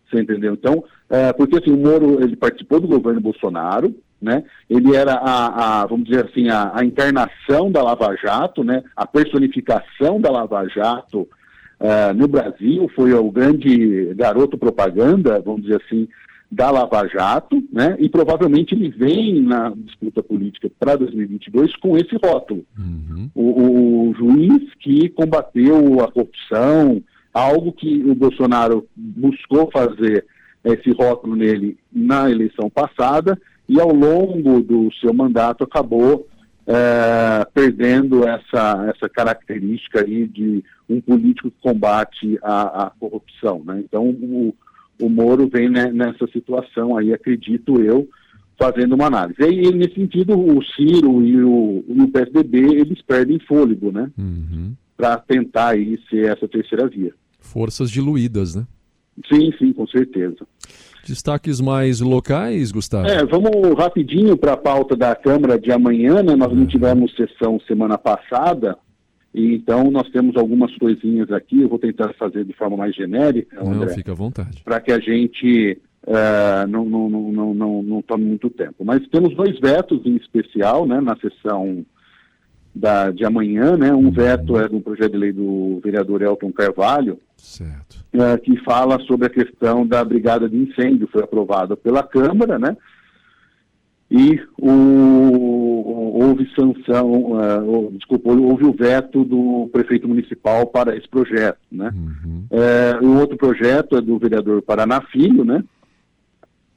Você 0.10 0.22
entendeu? 0.22 0.54
Então, 0.54 0.76
uh, 0.76 1.36
porque 1.36 1.58
assim, 1.58 1.72
o 1.72 1.78
Moro 1.78 2.24
ele 2.24 2.36
participou 2.36 2.80
do 2.80 2.88
governo 2.88 3.20
Bolsonaro, 3.20 3.94
né? 4.22 4.44
Ele 4.70 4.96
era 4.96 5.14
a, 5.14 5.82
a 5.82 5.86
vamos 5.86 6.08
dizer 6.08 6.26
assim, 6.26 6.50
a, 6.50 6.72
a, 6.74 6.84
encarnação 6.84 7.72
da 7.72 7.84
Lava 7.84 8.16
Jato, 8.16 8.64
né? 8.64 8.84
A 8.96 9.06
personificação 9.06 10.20
da 10.20 10.32
Lava 10.32 10.68
Jato 10.70 11.22
uh, 11.22 12.14
no 12.16 12.28
Brasil, 12.28 12.90
foi 12.96 13.14
o 13.14 13.32
grande 13.32 14.14
garoto 14.16 14.58
propaganda, 14.58 15.42
vamos 15.42 15.64
dizer 15.64 15.82
assim, 15.86 16.08
da 16.50 16.72
Lava 16.72 17.08
Jato, 17.08 17.62
né? 17.72 17.96
E 18.00 18.10
provavelmente 18.10 18.74
ele 18.74 18.90
vem 18.90 19.42
na 19.42 19.74
disputa 19.76 20.24
política 20.24 20.72
para 20.80 20.96
2022 20.96 21.76
com 21.76 21.98
esse 21.98 22.16
rótulo. 22.16 22.66
Uhum. 22.78 23.30
O, 23.36 24.10
o, 24.10 24.14
juiz 24.14 24.74
que 24.80 25.10
combateu 25.10 26.02
a 26.02 26.12
corrupção, 26.12 27.04
algo 27.38 27.72
que 27.72 28.04
o 28.04 28.16
Bolsonaro 28.16 28.88
buscou 28.96 29.70
fazer 29.72 30.26
esse 30.64 30.92
rótulo 30.92 31.36
nele 31.36 31.78
na 31.92 32.30
eleição 32.30 32.70
passada 32.70 33.40
e 33.68 33.80
ao 33.80 33.94
longo 33.94 34.62
do 34.62 34.90
seu 35.00 35.14
mandato 35.14 35.64
acabou 35.64 36.28
é, 36.66 37.46
perdendo 37.54 38.28
essa, 38.28 38.94
essa 38.94 39.08
característica 39.08 40.02
aí 40.02 40.28
de 40.28 40.64
um 40.90 41.00
político 41.00 41.50
que 41.52 41.62
combate 41.62 42.38
a, 42.42 42.88
a 42.88 42.90
corrupção, 43.00 43.64
né? 43.66 43.82
Então 43.84 44.10
o 44.10 44.54
o 45.00 45.10
Moro 45.10 45.48
vem 45.48 45.70
né, 45.70 45.92
nessa 45.92 46.28
situação 46.28 46.98
aí, 46.98 47.14
acredito 47.14 47.82
eu, 47.82 48.08
fazendo 48.60 48.96
uma 48.96 49.06
análise. 49.06 49.40
E 49.40 49.72
nesse 49.72 49.96
sentido, 49.96 50.38
o 50.38 50.64
Ciro 50.64 51.24
e 51.24 51.44
o, 51.44 51.84
e 51.88 52.02
o 52.02 52.08
PSDB, 52.08 52.58
eles 52.80 53.02
perdem 53.02 53.40
fôlego, 53.40 53.92
né? 53.92 54.10
Uhum. 54.18 54.74
Para 54.96 55.18
tentar 55.18 55.70
aí 55.70 56.00
ser 56.10 56.32
essa 56.32 56.48
terceira 56.48 56.88
via. 56.88 57.14
Forças 57.48 57.90
diluídas, 57.90 58.56
né? 58.56 58.66
Sim, 59.28 59.52
sim, 59.58 59.74
com 59.74 59.88
certeza. 59.88 60.46
Destaques 61.08 61.62
mais 61.62 62.02
locais, 62.02 62.72
Gustavo? 62.72 63.08
É, 63.08 63.26
vamos 63.26 63.52
rapidinho 63.78 64.36
para 64.38 64.54
a 64.54 64.58
pauta 64.58 64.96
da 64.96 65.16
Câmara 65.16 65.58
de 65.58 65.72
amanhã, 65.72 66.22
né? 66.22 66.36
Nós 66.36 66.54
não 66.54 66.66
tivemos 66.68 67.16
sessão 67.16 67.60
semana 67.62 67.98
passada, 67.98 68.78
E, 69.34 69.54
então, 69.54 69.92
nós 69.92 70.10
temos 70.10 70.36
algumas 70.36 70.76
coisinhas 70.78 71.32
aqui, 71.32 71.62
eu 71.62 71.70
vou 71.70 71.78
tentar 71.78 72.14
fazer 72.14 72.44
de 72.44 72.54
forma 72.54 72.76
mais 72.76 72.96
genérica, 72.96 73.62
André, 73.62 73.86
não, 73.86 73.88
fica 73.90 74.12
à 74.12 74.16
vontade. 74.16 74.64
Para 74.64 74.80
que 74.80 74.92
a 74.92 75.00
gente 75.00 75.80
uh, 76.08 76.68
não, 76.68 76.86
não, 76.86 77.10
não, 77.10 77.54
não, 77.54 77.84
não 77.84 78.02
tome 78.02 78.26
muito 78.26 78.50
tempo. 78.50 78.84
Mas 78.84 79.08
temos 79.10 79.36
dois 79.36 79.60
vetos 79.60 80.04
em 80.06 80.16
especial, 80.16 80.88
né, 80.88 81.00
na 81.00 81.16
sessão 81.18 81.86
da, 82.78 83.12
de 83.12 83.26
amanhã, 83.26 83.76
né? 83.76 83.94
Um 83.94 84.12
veto 84.12 84.58
é 84.58 84.68
do 84.68 84.80
projeto 84.80 85.12
de 85.12 85.18
lei 85.18 85.32
do 85.32 85.80
vereador 85.84 86.22
Elton 86.22 86.52
Carvalho, 86.52 87.20
uh, 88.14 88.42
que 88.42 88.58
fala 88.64 89.00
sobre 89.02 89.28
a 89.28 89.30
questão 89.30 89.86
da 89.86 90.04
brigada 90.04 90.48
de 90.48 90.58
incêndio, 90.58 91.10
foi 91.12 91.24
aprovada 91.24 91.76
pela 91.76 92.04
Câmara, 92.04 92.58
né? 92.58 92.78
E 94.10 94.40
o, 94.58 96.22
houve 96.24 96.50
sanção, 96.56 97.34
uh, 97.34 97.92
desculpa, 97.92 98.32
houve 98.32 98.66
o 98.66 98.72
veto 98.72 99.26
do 99.26 99.70
prefeito 99.74 100.08
municipal 100.08 100.68
para 100.68 100.96
esse 100.96 101.08
projeto, 101.10 101.60
né? 101.72 101.92
Uhum. 101.94 102.46
Uh, 102.50 103.06
o 103.06 103.20
outro 103.20 103.36
projeto 103.36 103.98
é 103.98 104.02
do 104.02 104.18
vereador 104.18 104.62
Paraná 104.62 105.02
Filho, 105.02 105.44
né? 105.44 105.64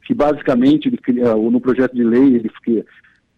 Que 0.04 0.12
basicamente, 0.12 0.88
ele, 0.88 0.99
no 1.50 1.61
projeto 1.61 1.95
de 1.95 2.02
lei, 2.02 2.35
ele, 2.35 2.50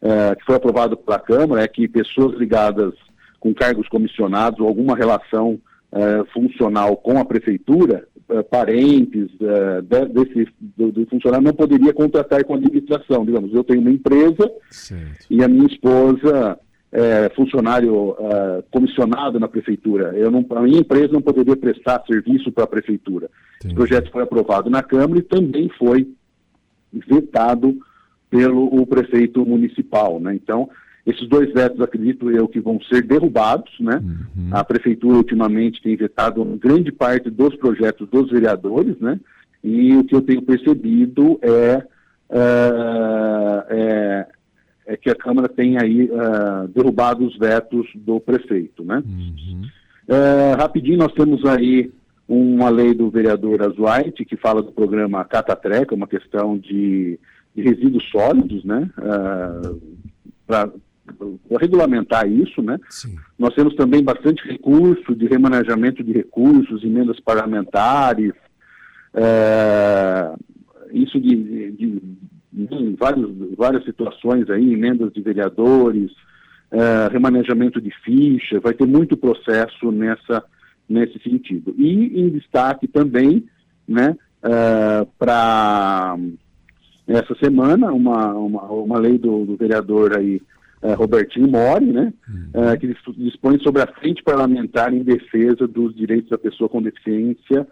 é, 0.03 0.35
que 0.35 0.45
foi 0.45 0.57
aprovado 0.57 0.97
pela 0.97 1.19
Câmara 1.19 1.63
é 1.63 1.69
que 1.69 1.87
pessoas 1.87 2.37
ligadas 2.37 2.93
com 3.39 3.55
cargos 3.55 3.89
comissionados 3.89 4.61
ou 4.61 4.67
alguma 4.67 4.97
relação 4.97 5.61
é, 5.93 6.25
funcional 6.33 6.97
com 6.97 7.19
a 7.19 7.25
prefeitura, 7.25 8.07
é, 8.29 8.43
parentes 8.43 9.31
é, 9.41 9.83
desse 10.09 10.49
do, 10.61 10.91
do, 10.91 11.07
funcionário 11.07 11.45
não 11.45 11.55
poderia 11.55 11.93
contratar 11.93 12.45
com 12.45 12.55
a 12.55 12.57
administração. 12.57 13.25
Digamos, 13.25 13.55
eu 13.55 13.63
tenho 13.63 13.81
uma 13.81 13.91
empresa 13.91 14.51
certo. 14.71 15.27
e 15.31 15.43
a 15.43 15.49
minha 15.49 15.67
esposa 15.67 16.59
é 16.91 17.31
funcionário 17.35 18.17
é, 18.19 18.65
comissionado 18.71 19.39
na 19.39 19.49
prefeitura. 19.49 20.13
Eu 20.17 20.31
não, 20.31 20.45
a 20.51 20.63
minha 20.63 20.81
empresa 20.81 21.13
não 21.13 21.23
poderia 21.23 21.57
prestar 21.57 22.03
serviço 22.07 22.51
para 22.51 22.65
a 22.65 22.67
prefeitura. 22.67 23.31
Entendi. 23.57 23.75
O 23.75 23.77
projeto 23.77 24.11
foi 24.11 24.23
aprovado 24.23 24.69
na 24.69 24.83
Câmara 24.83 25.19
e 25.19 25.23
também 25.23 25.71
foi 25.79 26.09
vetado 26.93 27.79
pelo 28.33 28.65
o 28.65 28.87
prefeito 28.87 29.45
municipal, 29.45 30.19
né? 30.19 30.35
Então, 30.35 30.71
esses 31.07 31.29
dois 31.29 31.53
vetos, 31.53 31.83
acredito 31.83 32.31
eu, 32.31 32.49
que 32.49 32.61
vão 32.61 32.81
ser 32.85 33.03
derrubados, 33.03 33.71
né? 33.79 34.01
Uhum. 34.03 34.49
A 34.53 34.65
prefeitura 34.65 35.19
ultimamente 35.19 35.83
tem 35.83 35.95
vetado 35.95 36.43
grande 36.59 36.91
parte 36.91 37.29
dos 37.29 37.55
projetos 37.57 38.09
dos 38.09 38.31
vereadores, 38.31 38.99
né? 38.99 39.21
E 39.63 39.95
o 39.95 40.03
que 40.03 40.15
eu 40.15 40.23
tenho 40.23 40.41
percebido 40.41 41.39
é, 41.43 41.83
é, 42.31 43.67
é, 43.69 44.27
é 44.87 44.97
que 44.97 45.11
a 45.11 45.15
Câmara 45.15 45.47
tem 45.47 45.77
aí 45.77 46.05
uh, 46.05 46.67
derrubado 46.69 47.27
os 47.27 47.37
vetos 47.37 47.87
do 47.95 48.19
prefeito, 48.19 48.83
né? 48.83 49.03
Uhum. 49.05 49.63
É, 50.09 50.55
rapidinho, 50.57 50.99
nós 50.99 51.13
temos 51.13 51.45
aí 51.45 51.93
uma 52.27 52.71
lei 52.71 52.95
do 52.95 53.11
vereador 53.11 53.61
Azuaite 53.61 54.25
que 54.25 54.37
fala 54.37 54.63
do 54.63 54.73
programa 54.73 55.23
Catatreca, 55.23 55.95
uma 55.95 56.07
questão 56.07 56.57
de 56.57 57.19
de 57.55 57.63
resíduos 57.63 58.05
sólidos, 58.11 58.65
né? 58.65 58.91
Uh, 58.99 59.81
ah, 60.49 60.69
para 61.49 61.59
regulamentar 61.61 62.29
isso, 62.29 62.63
né? 62.63 62.79
Sim. 62.89 63.17
Nós 63.39 63.55
temos 63.55 63.75
também 63.75 64.03
bastante 64.03 64.47
recurso 64.47 65.15
de 65.15 65.27
remanejamento 65.27 66.03
de 66.03 66.13
recursos, 66.13 66.85
emendas 66.85 67.19
parlamentares, 67.21 68.33
uh, 69.15 70.39
isso 70.93 71.19
de, 71.21 71.73
de, 71.73 72.03
de 72.53 72.97
vários, 72.99 73.31
várias 73.57 73.85
situações 73.85 74.49
aí, 74.51 74.73
emendas 74.73 75.13
de 75.13 75.21
vereadores, 75.21 76.11
uh, 76.71 77.11
remanejamento 77.11 77.81
de 77.81 77.91
ficha, 78.05 78.61
vai 78.61 78.75
ter 78.75 78.87
muito 78.87 79.17
processo 79.17 79.91
nessa, 79.91 80.45
nesse 80.89 81.19
sentido. 81.21 81.75
E 81.77 82.21
em 82.21 82.29
destaque 82.31 82.87
também, 82.87 83.45
né, 83.89 84.17
uh, 84.43 85.07
para 85.19 86.17
essa 87.13 87.35
semana 87.37 87.93
uma, 87.93 88.33
uma, 88.35 88.63
uma 88.65 88.99
lei 88.99 89.19
do, 89.19 89.45
do 89.45 89.57
vereador 89.57 90.17
aí, 90.17 90.41
é, 90.81 90.95
Robertinho 90.95 91.49
Mori, 91.49 91.87
né, 91.87 92.13
uhum. 92.29 92.65
é, 92.65 92.77
que 92.77 92.95
dispõe 93.17 93.59
sobre 93.61 93.83
a 93.83 93.87
frente 93.87 94.23
parlamentar 94.23 94.93
em 94.93 95.03
defesa 95.03 95.67
dos 95.69 95.95
direitos 95.95 96.31
da 96.31 96.39
pessoa 96.39 96.69
com 96.69 96.83
deficiência 96.83 97.67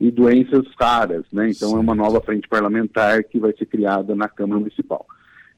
e 0.00 0.10
doenças 0.10 0.64
raras, 0.78 1.24
né, 1.32 1.50
então 1.50 1.70
Sim. 1.70 1.76
é 1.76 1.78
uma 1.78 1.94
nova 1.94 2.20
frente 2.20 2.48
parlamentar 2.48 3.22
que 3.24 3.38
vai 3.38 3.52
ser 3.56 3.66
criada 3.66 4.14
na 4.14 4.28
Câmara 4.28 4.60
Municipal. 4.60 5.06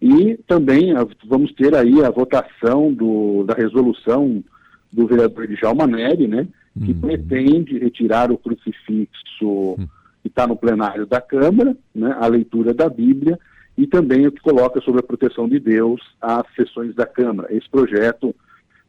E 0.00 0.38
também 0.46 0.94
vamos 1.26 1.52
ter 1.54 1.74
aí 1.74 2.04
a 2.04 2.10
votação 2.10 2.92
do, 2.92 3.44
da 3.44 3.54
resolução 3.54 4.44
do 4.92 5.06
vereador 5.06 5.46
Djalma 5.48 5.86
Neri, 5.86 6.28
né, 6.28 6.46
que 6.84 6.92
uhum. 6.92 7.00
pretende 7.00 7.78
retirar 7.78 8.30
o 8.30 8.38
crucifixo 8.38 9.44
uhum 9.44 9.88
que 10.22 10.28
está 10.28 10.46
no 10.46 10.56
plenário 10.56 11.06
da 11.06 11.20
Câmara, 11.20 11.76
né, 11.94 12.16
a 12.18 12.26
leitura 12.26 12.74
da 12.74 12.88
Bíblia, 12.88 13.38
e 13.76 13.86
também 13.86 14.26
o 14.26 14.32
que 14.32 14.40
coloca 14.40 14.80
sobre 14.80 15.00
a 15.00 15.04
proteção 15.04 15.48
de 15.48 15.60
Deus 15.60 16.00
as 16.20 16.44
sessões 16.54 16.94
da 16.94 17.06
Câmara. 17.06 17.54
Esse 17.54 17.68
projeto, 17.70 18.34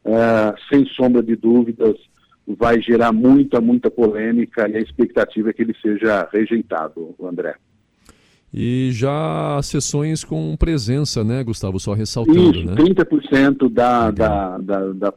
uh, 0.04 0.54
sem 0.68 0.84
sombra 0.86 1.22
de 1.22 1.36
dúvidas, 1.36 1.96
vai 2.46 2.80
gerar 2.80 3.12
muita, 3.12 3.60
muita 3.60 3.90
polêmica 3.90 4.68
e 4.68 4.76
a 4.76 4.80
expectativa 4.80 5.50
é 5.50 5.52
que 5.52 5.62
ele 5.62 5.76
seja 5.80 6.28
rejeitado, 6.32 7.14
André. 7.22 7.54
E 8.52 8.90
já 8.92 9.60
sessões 9.62 10.24
com 10.24 10.56
presença, 10.56 11.22
né, 11.22 11.44
Gustavo? 11.44 11.78
Só 11.78 11.92
ressaltando, 11.92 12.56
Isso, 12.56 12.66
né? 12.66 12.74
30% 12.74 13.72
da, 13.72 14.10
da, 14.10 14.58
da, 14.58 14.92
da 14.92 15.14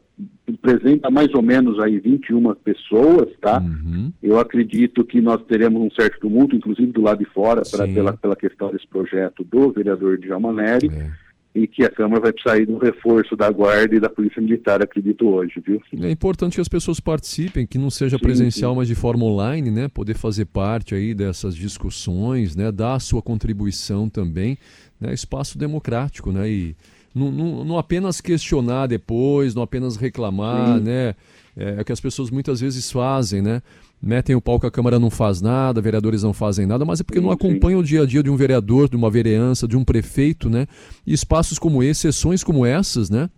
mais 1.10 1.34
ou 1.34 1.42
menos 1.42 1.80
aí 1.80 1.98
21 1.98 2.54
pessoas, 2.54 3.28
tá? 3.40 3.60
Uhum. 3.60 4.12
Eu 4.22 4.38
acredito 4.38 5.04
que 5.04 5.20
nós 5.20 5.42
teremos 5.46 5.82
um 5.82 5.90
certo 5.90 6.20
tumulto, 6.20 6.54
inclusive 6.54 6.92
do 6.92 7.02
lado 7.02 7.18
de 7.18 7.24
fora, 7.24 7.62
pra, 7.68 7.88
pela, 7.88 8.12
pela 8.12 8.36
questão 8.36 8.70
desse 8.70 8.86
projeto 8.86 9.42
do 9.42 9.72
vereador 9.72 10.16
Djalma 10.18 10.52
Neri. 10.52 10.88
É 10.92 11.23
e 11.54 11.68
que 11.68 11.84
a 11.84 11.90
Câmara 11.90 12.20
vai 12.20 12.32
sair 12.42 12.66
do 12.66 12.78
reforço 12.78 13.36
da 13.36 13.48
Guarda 13.48 13.94
e 13.94 14.00
da 14.00 14.08
Polícia 14.08 14.42
Militar, 14.42 14.82
acredito 14.82 15.24
hoje, 15.28 15.62
viu? 15.64 15.80
É 16.02 16.10
importante 16.10 16.56
que 16.56 16.60
as 16.60 16.68
pessoas 16.68 16.98
participem, 16.98 17.64
que 17.64 17.78
não 17.78 17.90
seja 17.90 18.16
sim, 18.16 18.22
presencial, 18.22 18.72
sim. 18.72 18.78
mas 18.78 18.88
de 18.88 18.96
forma 18.96 19.24
online, 19.24 19.70
né? 19.70 19.86
Poder 19.86 20.14
fazer 20.14 20.46
parte 20.46 20.96
aí 20.96 21.14
dessas 21.14 21.54
discussões, 21.54 22.56
né? 22.56 22.72
Dar 22.72 22.94
a 22.94 23.00
sua 23.00 23.22
contribuição 23.22 24.08
também, 24.08 24.58
né? 25.00 25.14
Espaço 25.14 25.56
democrático, 25.56 26.32
né? 26.32 26.50
E 26.50 26.76
não, 27.14 27.30
não, 27.30 27.64
não 27.64 27.78
apenas 27.78 28.20
questionar 28.20 28.88
depois, 28.88 29.54
não 29.54 29.62
apenas 29.62 29.96
reclamar, 29.96 30.78
sim. 30.78 30.84
né? 30.84 31.14
É, 31.56 31.76
é 31.76 31.80
o 31.80 31.84
que 31.84 31.92
as 31.92 32.00
pessoas 32.00 32.30
muitas 32.30 32.60
vezes 32.60 32.90
fazem, 32.90 33.40
né? 33.40 33.62
Metem 34.04 34.36
o 34.36 34.40
pau 34.40 34.60
que 34.60 34.66
a 34.66 34.70
Câmara 34.70 34.98
não 34.98 35.10
faz 35.10 35.40
nada, 35.40 35.80
vereadores 35.80 36.22
não 36.22 36.32
fazem 36.32 36.66
nada, 36.66 36.84
mas 36.84 37.00
é 37.00 37.04
porque 37.04 37.20
não 37.20 37.30
acompanham 37.30 37.80
o 37.80 37.82
dia 37.82 38.02
a 38.02 38.06
dia 38.06 38.22
de 38.22 38.30
um 38.30 38.36
vereador, 38.36 38.88
de 38.88 38.96
uma 38.96 39.10
vereança, 39.10 39.66
de 39.66 39.76
um 39.76 39.84
prefeito, 39.84 40.50
né? 40.50 40.66
E 41.06 41.12
espaços 41.12 41.58
como 41.58 41.82
esse, 41.82 42.00
sessões 42.02 42.44
como 42.44 42.66
essas, 42.66 43.08
né? 43.08 43.30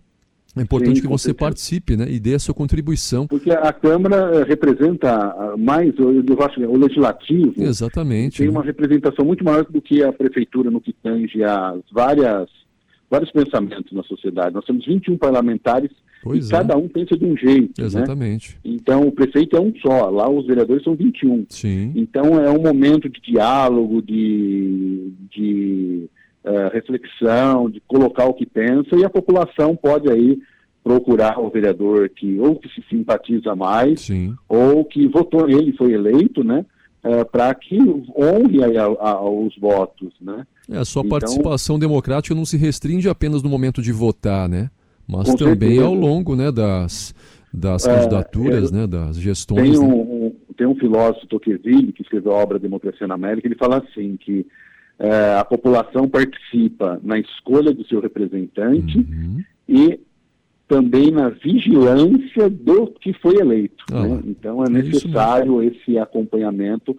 É 0.55 0.61
importante 0.63 0.95
Sim, 0.95 1.01
que 1.03 1.07
você 1.07 1.25
certeza. 1.25 1.45
participe 1.45 1.95
né, 1.95 2.05
e 2.09 2.19
dê 2.19 2.33
a 2.33 2.39
sua 2.39 2.53
contribuição. 2.53 3.27
Porque 3.27 3.51
a 3.51 3.71
Câmara 3.71 4.37
eh, 4.37 4.43
representa 4.43 5.55
mais, 5.57 5.93
eu 5.99 6.41
acho, 6.41 6.59
o 6.61 6.77
legislativo. 6.77 7.53
Exatamente. 7.57 8.39
Tem 8.39 8.47
né? 8.47 8.51
uma 8.51 8.63
representação 8.63 9.23
muito 9.23 9.43
maior 9.43 9.65
do 9.65 9.79
que 9.79 10.01
a 10.01 10.11
prefeitura 10.11 10.71
no 10.71 10.81
que 10.81 10.93
tange 10.93 11.43
as 11.43 11.81
várias, 11.91 12.49
vários 13.09 13.31
pensamentos 13.31 13.91
na 13.91 14.01
sociedade. 14.03 14.55
Nós 14.55 14.65
temos 14.65 14.85
21 14.85 15.17
parlamentares 15.17 15.91
Pois 16.27 16.49
e 16.49 16.53
é. 16.53 16.57
cada 16.57 16.77
um 16.77 16.87
pensa 16.87 17.17
de 17.17 17.25
um 17.25 17.35
jeito. 17.35 17.79
Né? 17.79 17.85
Exatamente. 17.85 18.57
Né? 18.63 18.73
Então, 18.75 19.07
o 19.07 19.11
prefeito 19.11 19.55
é 19.55 19.59
um 19.59 19.73
só, 19.81 20.09
lá 20.09 20.29
os 20.29 20.45
vereadores 20.45 20.83
são 20.83 20.95
21. 20.95 21.45
Sim. 21.49 21.93
Então, 21.95 22.39
é 22.39 22.49
um 22.49 22.61
momento 22.61 23.09
de 23.09 23.19
diálogo, 23.21 24.01
de, 24.01 25.11
de 25.31 26.09
uh, 26.43 26.73
reflexão, 26.73 27.69
de 27.69 27.81
colocar 27.87 28.25
o 28.25 28.33
que 28.33 28.45
pensa, 28.45 28.95
e 28.95 29.03
a 29.03 29.09
população 29.09 29.75
pode 29.75 30.09
aí 30.09 30.39
procurar 30.83 31.39
o 31.39 31.49
vereador 31.49 32.09
que 32.09 32.39
ou 32.39 32.55
que 32.55 32.69
se 32.69 32.81
simpatiza 32.89 33.53
mais, 33.55 34.01
Sim. 34.01 34.33
ou 34.47 34.85
que 34.85 35.05
votou 35.07 35.45
nele, 35.45 35.73
foi 35.73 35.91
eleito, 35.91 36.43
né? 36.43 36.65
Uh, 37.03 37.25
para 37.29 37.53
que 37.53 37.77
honre 37.79 38.63
aí 38.63 38.77
a, 38.77 38.85
a, 38.85 39.29
os 39.29 39.55
votos, 39.57 40.13
né? 40.21 40.45
É, 40.69 40.77
a 40.77 40.85
sua 40.85 41.01
então, 41.01 41.19
participação 41.19 41.77
democrática 41.77 42.35
não 42.35 42.45
se 42.45 42.57
restringe 42.57 43.07
apenas 43.07 43.41
no 43.43 43.49
momento 43.49 43.81
de 43.81 43.91
votar, 43.91 44.49
né? 44.49 44.69
Mas 45.07 45.29
Com 45.29 45.37
também 45.37 45.69
certeza. 45.69 45.85
ao 45.85 45.93
longo 45.93 46.35
né, 46.35 46.51
das, 46.51 47.15
das 47.53 47.85
é, 47.85 47.95
candidaturas, 47.95 48.71
é, 48.71 48.75
né, 48.75 48.87
das 48.87 49.17
gestões. 49.17 49.77
Tem 49.77 49.87
né? 49.87 49.93
um, 49.93 50.25
um, 50.27 50.35
tem 50.57 50.67
um 50.67 50.75
filósofo, 50.75 51.27
Tocqueville, 51.27 51.93
que 51.93 52.01
escreveu 52.01 52.33
a 52.33 52.43
obra 52.43 52.59
Democracia 52.59 53.07
na 53.07 53.15
América, 53.15 53.47
ele 53.47 53.55
fala 53.55 53.77
assim, 53.77 54.17
que 54.17 54.45
é, 54.99 55.37
a 55.39 55.45
população 55.45 56.09
participa 56.09 56.99
na 57.03 57.19
escolha 57.19 57.73
do 57.73 57.85
seu 57.85 58.01
representante 58.01 58.97
uhum. 58.97 59.43
e 59.69 59.99
também 60.67 61.11
na 61.11 61.29
vigilância 61.29 62.49
do 62.49 62.87
que 62.99 63.13
foi 63.13 63.37
eleito. 63.37 63.85
Ah, 63.91 64.05
né? 64.05 64.21
Então 64.25 64.63
é, 64.63 64.67
é 64.67 64.69
necessário 64.69 65.63
esse 65.63 65.97
acompanhamento 65.97 66.97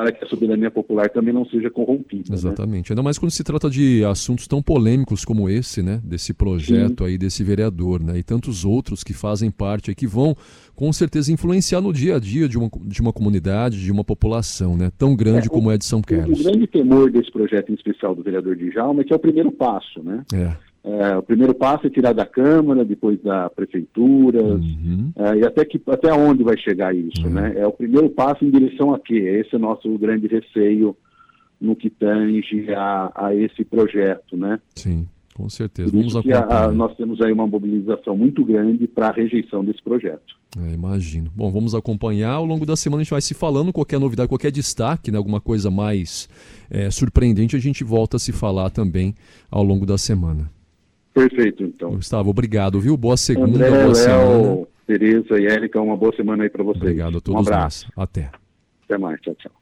para 0.00 0.12
que 0.12 0.24
a 0.24 0.28
soberania 0.28 0.70
popular 0.70 1.10
também 1.10 1.32
não 1.34 1.44
seja 1.44 1.68
corrompida. 1.68 2.30
Né? 2.30 2.34
Exatamente. 2.34 2.88
Né? 2.88 2.94
Ainda 2.94 3.02
mais 3.02 3.18
quando 3.18 3.30
se 3.30 3.44
trata 3.44 3.68
de 3.68 4.02
assuntos 4.02 4.48
tão 4.48 4.62
polêmicos 4.62 5.26
como 5.26 5.46
esse, 5.46 5.82
né? 5.82 6.00
Desse 6.02 6.32
projeto 6.32 7.04
Sim. 7.04 7.10
aí, 7.10 7.18
desse 7.18 7.44
vereador, 7.44 8.02
né? 8.02 8.18
E 8.18 8.22
tantos 8.22 8.64
outros 8.64 9.04
que 9.04 9.12
fazem 9.12 9.50
parte 9.50 9.90
aí, 9.90 9.94
que 9.94 10.06
vão 10.06 10.34
com 10.74 10.90
certeza 10.90 11.30
influenciar 11.30 11.82
no 11.82 11.92
dia 11.92 12.16
a 12.16 12.18
dia 12.18 12.48
de 12.48 12.56
uma, 12.56 12.70
de 12.86 13.02
uma 13.02 13.12
comunidade, 13.12 13.78
de 13.78 13.92
uma 13.92 14.02
população, 14.02 14.74
né? 14.74 14.90
Tão 14.96 15.14
grande 15.14 15.48
é, 15.48 15.50
como 15.50 15.70
é 15.70 15.76
de 15.76 15.84
São 15.84 16.00
Carlos. 16.00 16.40
O 16.40 16.44
grande 16.44 16.66
temor 16.66 17.10
desse 17.10 17.30
projeto 17.30 17.70
em 17.70 17.74
especial 17.74 18.14
do 18.14 18.22
vereador 18.22 18.56
Djalma 18.56 19.02
é 19.02 19.04
que 19.04 19.12
é 19.12 19.16
o 19.16 19.20
primeiro 19.20 19.52
passo, 19.52 20.02
né? 20.02 20.24
É. 20.32 20.69
É, 20.82 21.16
o 21.16 21.22
primeiro 21.22 21.54
passo 21.54 21.86
é 21.86 21.90
tirar 21.90 22.14
da 22.14 22.24
Câmara, 22.24 22.84
depois 22.84 23.20
da 23.22 23.50
Prefeitura, 23.50 24.42
uhum. 24.42 25.12
é, 25.14 25.36
e 25.36 25.44
até, 25.44 25.62
que, 25.64 25.80
até 25.86 26.12
onde 26.12 26.42
vai 26.42 26.56
chegar 26.56 26.94
isso, 26.94 27.26
uhum. 27.26 27.32
né? 27.32 27.52
É 27.56 27.66
o 27.66 27.72
primeiro 27.72 28.08
passo 28.08 28.44
em 28.44 28.50
direção 28.50 28.94
a 28.94 28.98
quê? 28.98 29.14
Esse 29.14 29.54
é 29.54 29.58
o 29.58 29.60
nosso 29.60 29.88
grande 29.98 30.26
receio 30.26 30.96
no 31.60 31.76
que 31.76 31.90
tange 31.90 32.72
a, 32.72 33.12
a 33.14 33.34
esse 33.34 33.62
projeto, 33.62 34.38
né? 34.38 34.58
Sim, 34.74 35.06
com 35.34 35.50
certeza. 35.50 35.92
Vamos 35.92 36.16
acompanhar. 36.16 36.50
A, 36.50 36.72
nós 36.72 36.96
temos 36.96 37.20
aí 37.20 37.30
uma 37.30 37.46
mobilização 37.46 38.16
muito 38.16 38.42
grande 38.42 38.86
para 38.86 39.08
a 39.08 39.12
rejeição 39.12 39.62
desse 39.62 39.82
projeto. 39.82 40.34
É, 40.58 40.72
imagino. 40.72 41.30
Bom, 41.36 41.52
vamos 41.52 41.74
acompanhar. 41.74 42.32
Ao 42.32 42.44
longo 42.46 42.64
da 42.64 42.74
semana 42.74 43.02
a 43.02 43.04
gente 43.04 43.10
vai 43.10 43.20
se 43.20 43.34
falando, 43.34 43.70
qualquer 43.70 44.00
novidade, 44.00 44.30
qualquer 44.30 44.50
destaque, 44.50 45.10
né, 45.10 45.18
alguma 45.18 45.42
coisa 45.42 45.70
mais 45.70 46.26
é, 46.70 46.90
surpreendente, 46.90 47.54
a 47.54 47.60
gente 47.60 47.84
volta 47.84 48.16
a 48.16 48.20
se 48.20 48.32
falar 48.32 48.70
também 48.70 49.14
ao 49.50 49.62
longo 49.62 49.84
da 49.84 49.98
semana. 49.98 50.50
Perfeito, 51.12 51.64
então. 51.64 51.90
Gustavo, 51.92 52.30
obrigado, 52.30 52.80
viu? 52.80 52.96
Boa 52.96 53.16
segunda, 53.16 53.66
André, 53.66 53.70
boa 53.70 53.82
Léo, 53.84 53.94
semana. 53.94 54.66
Tereza 54.86 55.40
e 55.40 55.46
Érica, 55.46 55.80
uma 55.80 55.96
boa 55.96 56.14
semana 56.14 56.44
aí 56.44 56.50
para 56.50 56.62
vocês. 56.62 56.82
Obrigado 56.82 57.18
a 57.18 57.20
todos 57.20 57.46
um 57.46 57.52
abraço. 57.52 57.86
nós. 57.96 58.08
Até. 58.08 58.30
Até 58.84 58.98
mais, 58.98 59.20
tchau, 59.20 59.34
tchau. 59.34 59.52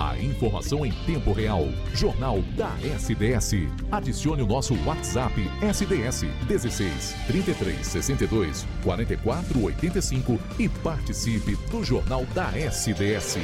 A 0.00 0.16
informação 0.16 0.86
em 0.86 0.92
tempo 1.06 1.32
real. 1.32 1.66
Jornal 1.92 2.40
da 2.56 2.72
SDS. 2.96 3.54
Adicione 3.90 4.42
o 4.42 4.46
nosso 4.46 4.74
WhatsApp 4.86 5.34
SDS 5.60 6.24
16 6.46 7.14
33 7.26 7.84
62 7.84 8.66
44 8.84 9.60
85 9.64 10.38
e 10.58 10.68
participe 10.68 11.56
do 11.70 11.82
Jornal 11.82 12.24
da 12.34 12.56
SDS. 12.56 13.38